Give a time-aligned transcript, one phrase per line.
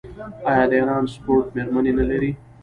[0.49, 2.31] آیا د ایران سپورټ میرمنې نلري؟